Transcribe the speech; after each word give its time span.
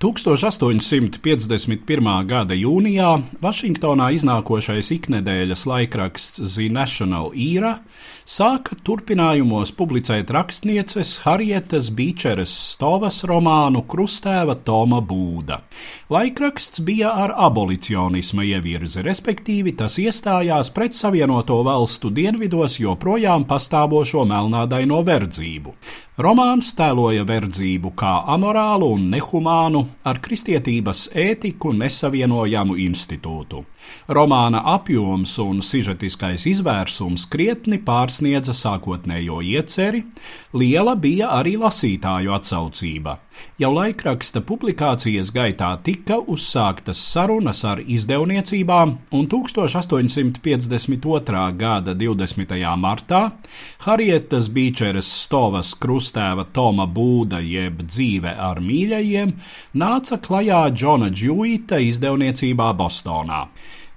1851. 0.00 2.24
gada 2.24 2.56
jūnijā 2.56 3.08
Vašingtonā 3.44 4.06
iznākošais 4.16 4.88
iknedēļas 4.94 5.66
laikraksts 5.68 6.40
The 6.54 6.70
National 6.72 7.36
Era 7.36 7.74
sāka 8.24 8.78
turpinājumos 8.80 9.74
publicēt 9.76 10.32
rakstnieces 10.32 11.20
Harietas 11.26 11.92
Bīčeres 11.92 12.48
Stovas 12.70 13.20
romānu 13.28 13.84
Krustēva 13.84 14.56
Toma 14.64 15.04
Būda. 15.04 15.68
Laikraksts 16.08 16.80
bija 16.80 17.12
ar 17.20 17.36
abolicionisma 17.36 18.48
ievirzi, 18.54 19.04
respektīvi 19.04 19.76
tas 19.76 20.00
iestājās 20.00 20.72
pret 20.72 20.96
Savienoto 20.96 21.60
valstu 21.68 22.08
dienvidos 22.08 22.80
joprojām 22.80 23.44
pastāvošo 23.44 24.24
melnādaino 24.32 25.04
verdzību. 25.04 25.76
Romāns 26.20 26.74
tēloja 26.76 27.22
verdzību 27.24 27.94
kā 27.96 28.10
amorālu 28.28 28.90
un 28.92 29.06
nehumānu, 29.14 29.80
ar 30.04 30.18
kristietības 30.20 31.16
ētiku 31.16 31.72
nesavienojamu 31.72 32.76
institūtu. 32.84 33.64
Romāna 34.12 34.60
apjoms 34.74 35.38
un 35.40 35.64
sižetiskais 35.64 36.44
izvērsums 36.50 37.24
krietni 37.32 37.78
pārsniedza 37.80 38.52
sākotnējo 38.52 39.40
ieceri, 39.40 40.04
liela 40.52 40.92
bija 41.00 41.32
arī 41.38 41.56
lasītāju 41.62 42.34
atsaucība. 42.36 43.16
Jau 43.60 43.72
laikraksta 43.72 44.40
publikācijas 44.44 45.30
gaitā 45.32 45.76
tika 45.84 46.16
uzsāktas 46.20 47.00
sarunas 47.00 47.64
ar 47.64 47.80
izdevniecībām, 47.80 48.98
un 49.16 49.26
1852. 49.32 51.56
gada 51.56 51.94
20. 51.94 52.76
martā 52.76 53.30
Harietas 53.86 54.48
Bīčeres 54.52 55.08
Stovas 55.24 55.74
krustēva 56.10 56.44
Toma 56.52 56.86
Būda 56.86 57.40
jeb 57.40 57.82
dzīve 57.86 58.34
ar 58.34 58.60
mīļajiem 58.60 59.34
nāca 59.74 60.18
klajā 60.18 60.70
Džona 60.74 61.10
Džuita 61.10 61.78
izdevniecībā 61.78 62.72
Bostonā. 62.74 63.48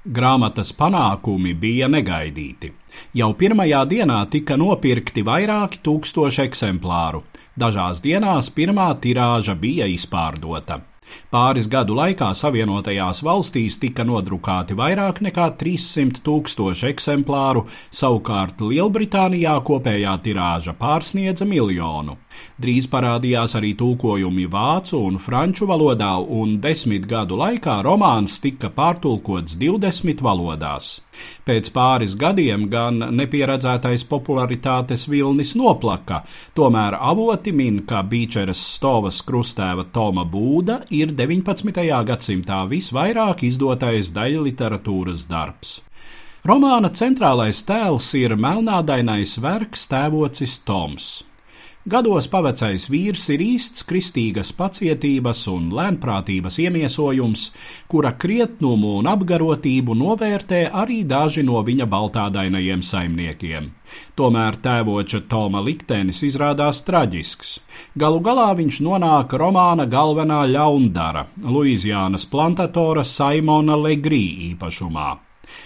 Grāmatas 0.05 0.73
panākumi 0.73 1.53
bija 1.55 1.87
negaidīti. 1.87 2.71
Jau 3.15 3.33
pirmajā 3.33 3.85
dienā 3.87 4.29
tika 4.29 4.57
nopirkti 4.57 5.23
vairāki 5.23 5.79
tūkstoši 5.81 6.43
eksemplāru. 6.45 7.23
Dažās 7.57 8.01
dienās 8.01 8.49
pirmā 8.51 8.93
tirāža 8.99 9.55
bija 9.55 9.85
izpārdota. 9.87 10.92
Pāris 11.33 11.69
gadu 11.71 11.97
laikā 11.97 12.31
Savienotajās 12.37 13.23
valstīs 13.25 13.79
tika 13.81 14.05
nodrukāti 14.07 14.77
vairāk 14.79 15.21
nekā 15.27 15.49
300 15.59 16.23
tūkstoši 16.25 16.89
eksemplāru, 16.91 17.65
savukārt 17.91 18.61
Lielbritānijā 18.63 19.55
kopējā 19.67 20.17
tirāža 20.25 20.75
pārsniedza 20.79 21.47
miljonu. 21.49 22.22
Drīz 22.61 22.87
parādījās 22.91 23.55
arī 23.59 23.73
tūkojumi 23.79 24.45
vācu 24.51 24.99
un 25.07 25.19
franču 25.21 25.67
valodā, 25.69 26.11
un 26.21 26.59
desmit 26.61 27.07
gadu 27.09 27.37
laikā 27.39 27.79
romāns 27.85 28.39
tika 28.43 28.69
pārtulkots 28.73 29.57
20 29.61 30.21
valodās. 30.25 30.89
Pēc 31.45 31.69
pāris 31.75 32.15
gadiem 32.19 32.67
gan 32.69 32.99
nepieredzētais 33.17 34.05
popularitātes 34.09 35.07
vilnis 35.09 35.53
noplaka, 35.59 36.23
tomēr 36.57 36.97
avoti 36.99 37.53
min, 37.53 37.81
ka 37.89 38.03
Bīčeres 38.03 38.61
stovas 38.75 39.21
krustēva 39.25 39.87
Toma 39.93 40.25
Būda 40.25 40.83
ir 40.89 41.13
19. 41.17 41.81
gadsimtā 42.09 42.63
visvairāk 42.69 43.43
izdotais 43.49 44.13
daļliteratūras 44.15 45.27
darbs. 45.29 45.81
Romāna 46.43 46.89
centrālais 46.91 47.61
tēls 47.63 48.09
ir 48.19 48.33
melnādainais 48.35 49.37
vergs 49.39 49.87
tēvocis 49.87 50.57
Toms. 50.67 51.13
Gados 51.83 52.29
pavecais 52.31 52.85
vīrs 52.87 53.25
ir 53.33 53.41
īsts 53.43 53.83
kristīgas 53.83 54.53
pacietības 54.55 55.41
un 55.51 55.65
lēnprātības 55.75 56.55
iemiesojums, 56.63 57.41
kura 57.91 58.13
krietnumu 58.15 58.93
un 59.01 59.09
apgarotību 59.11 59.91
novērtē 59.99 60.61
arī 60.81 61.01
daži 61.03 61.43
no 61.43 61.59
viņa 61.67 61.89
baltādainajiem 61.91 62.85
saimniekiem. 62.87 63.67
Tomēr 64.15 64.61
tēvoča 64.63 65.25
Toma 65.27 65.59
liktenis 65.65 66.23
izrādās 66.23 66.79
traģisks. 66.87 67.51
Galu 67.99 68.23
galā 68.23 68.47
viņš 68.61 68.79
nonāk 68.87 69.35
romāna 69.43 69.83
galvenā 69.83 70.39
ļaundara, 70.55 71.27
Luizjānas 71.43 72.23
plantatora 72.31 73.03
Saimona 73.03 73.75
Legrī 73.75 74.23
īpašumā. 74.53 75.11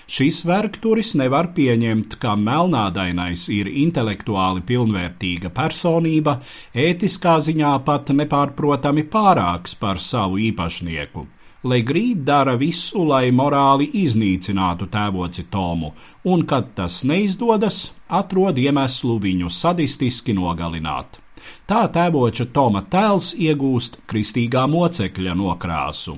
Šis 0.07 0.41
vergturis 0.47 1.13
nevar 1.19 1.51
pieņemt, 1.55 2.17
ka 2.21 2.35
melnādainais 2.39 3.47
ir 3.53 3.69
intelektuāli 3.69 4.63
pilnvērtīga 4.67 5.51
personība, 5.55 6.39
ētiskā 6.73 7.37
ziņā 7.47 7.73
pat 7.87 8.13
nepārprotami 8.15 9.05
pārāks 9.11 9.77
par 9.79 10.01
savu 10.01 10.41
īpašnieku. 10.49 11.27
Legrīd 11.67 12.21
dara 12.23 12.53
visu, 12.55 13.01
lai 13.03 13.31
morāli 13.33 13.89
iznīcinātu 14.03 14.87
tēvoci 14.93 15.47
Tomu, 15.51 15.93
un, 16.29 16.45
kad 16.45 16.69
tas 16.77 17.01
neizdodas, 17.03 17.79
atrod 18.07 18.57
iemeslu 18.61 19.17
viņu 19.23 19.49
sadistiski 19.51 20.37
nogalināt. 20.37 21.19
Tā 21.67 21.87
tēvoča 21.93 22.47
Toma 22.53 22.83
tēls 22.85 23.33
iegūst 23.35 24.01
kristīgā 24.07 24.67
mocekļa 24.69 25.35
nokrāsu. 25.37 26.17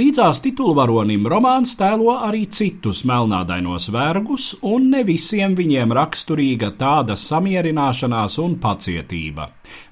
Līdzās 0.00 0.38
titulvaronim 0.40 1.26
romāns 1.28 1.74
tēlo 1.76 2.12
arī 2.24 2.46
citus 2.56 3.02
melnādainos 3.04 3.90
vergus, 3.92 4.46
un 4.64 4.86
ne 4.94 5.02
visiem 5.04 5.52
viņiem 5.58 5.92
raksturīga 5.98 6.70
tāda 6.80 7.16
samierināšanās 7.20 8.38
un 8.40 8.54
pacietība. 8.62 9.50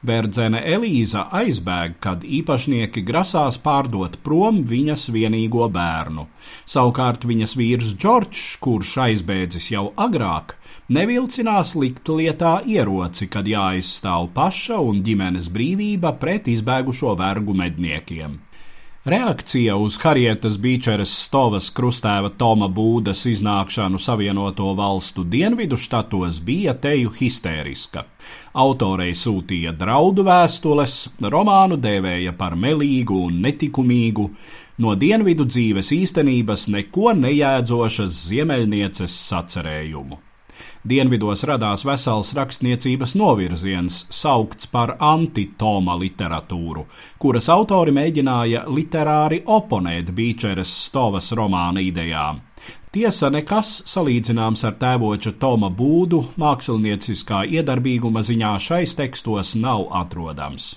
Verdzene 0.08 0.62
Elīza 0.76 1.26
aizbēg, 1.42 1.98
kad 2.06 2.24
īpašnieki 2.24 3.04
grasās 3.10 3.60
pārdot 3.60 4.16
prom 4.24 4.62
viņas 4.72 5.10
vienīgo 5.12 5.68
bērnu. 5.76 6.24
Savukārt 6.64 7.28
viņas 7.28 7.56
vīrs 7.60 7.92
Džordžs, 7.98 8.48
kurš 8.64 8.96
aizbēdzis 9.10 9.70
jau 9.74 9.90
agrāk, 10.08 10.56
nevilcinās 10.88 11.76
likt 11.76 12.08
lietā 12.08 12.62
ieroci, 12.64 13.28
kad 13.28 13.44
jāizstāv 13.50 14.32
paša 14.40 14.80
un 14.80 15.04
ģimenes 15.04 15.52
brīvība 15.52 16.16
pret 16.22 16.48
izbēgušo 16.54 17.18
vergu 17.18 17.60
medniekiem. 17.66 18.44
Reakcija 19.04 19.76
uz 19.78 19.94
Harietas 20.02 20.56
Bīčeres 20.58 21.12
stovas 21.22 21.68
krustēva 21.70 22.32
Toma 22.34 22.66
Būdas 22.66 23.20
iznākšanu 23.30 24.00
Savienoto 24.02 24.72
valstu 24.74 25.22
dienvidu 25.22 25.78
štatos 25.78 26.40
bija 26.42 26.74
teju 26.74 27.14
histēriska. 27.14 28.02
Autorei 28.58 29.14
sūtīja 29.14 29.70
draudu 29.78 30.26
vēstules, 30.26 30.98
romānu 31.22 31.78
dēvēja 31.78 32.34
par 32.34 32.58
melīgu 32.58 33.22
un 33.28 33.38
netikumīgu, 33.46 34.30
no 34.82 34.98
dienvidu 34.98 35.46
dzīves 35.46 35.94
īstenības 35.94 36.66
neko 36.74 37.14
nejēdzošas 37.22 38.24
ziemeļnieces 38.32 39.14
sacerējumu. 39.30 40.27
Dienvidos 40.88 41.44
radās 41.48 41.84
vesels 41.84 42.32
rakstniecības 42.38 43.14
novirziens, 43.18 44.04
saukts 44.10 44.70
par 44.72 44.96
antitoma 45.00 45.96
literatūru, 46.00 46.86
kuras 47.18 47.48
autori 47.52 47.94
mēģināja 47.96 48.64
literāri 48.72 49.42
oponēt 49.44 50.12
Bīčeres 50.14 50.72
Stovas 50.88 51.32
romāna 51.36 51.84
idejām. 51.84 52.42
Tiesa 52.92 53.28
nekas 53.30 53.82
salīdzināms 53.86 54.64
ar 54.64 54.78
tēvoča 54.80 55.34
Toma 55.38 55.68
būdu 55.68 56.22
mākslinieciskā 56.40 57.44
iedarbīguma 57.58 58.24
ziņā 58.24 58.56
šais 58.64 58.96
tekstos 58.98 59.54
nav 59.60 59.90
atrodams. 60.00 60.72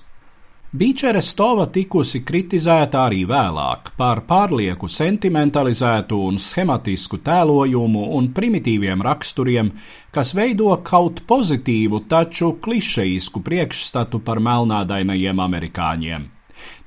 Bīčere 0.72 1.20
Stova 1.20 1.66
tikusi 1.68 2.22
kritizēta 2.24 3.02
arī 3.10 3.26
vēlāk 3.28 3.90
par 3.98 4.22
pārlieku 4.30 4.88
sentimentalizētu 4.88 6.20
un 6.30 6.38
schematisku 6.40 7.20
tēlojumu 7.26 8.06
un 8.16 8.30
primitīviem 8.32 9.04
raksturiem, 9.04 9.74
kas 10.16 10.32
veido 10.32 10.72
kaut 10.88 11.26
pozitīvu, 11.28 12.06
taču 12.08 12.54
klišejisku 12.64 13.44
priekšstatu 13.44 14.24
par 14.24 14.40
melnādainajiem 14.40 15.44
amerikāņiem. 15.44 16.30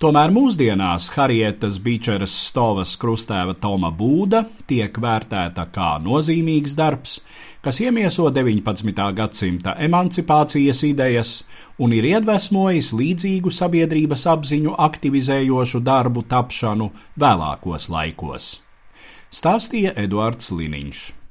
Tomēr 0.03 0.33
mūsdienās 0.35 1.07
Harietas 1.15 1.79
Bīčeras 1.83 2.35
stovas 2.49 2.97
krustēva 3.01 3.55
Toma 3.63 3.93
Būda 3.95 4.43
tiek 4.69 4.99
vērtēta 5.01 5.65
kā 5.73 5.95
nozīmīgs 6.03 6.75
darbs, 6.79 7.21
kas 7.65 7.81
iemieso 7.81 8.29
19. 8.35 9.07
gadsimta 9.17 9.77
emancipācijas 9.87 10.85
idejas 10.91 11.35
un 11.79 11.95
ir 11.97 12.11
iedvesmojis 12.11 12.93
līdzīgu 12.99 13.55
sabiedrības 13.55 14.29
apziņu 14.35 14.77
aktivizējošu 14.91 15.83
darbu 15.87 16.27
tapšanu 16.29 16.93
vēlākos 17.21 17.91
laikos. 17.95 18.55
Stāstīja 19.35 19.97
Eduards 19.99 20.53
Liniņš. 20.55 21.24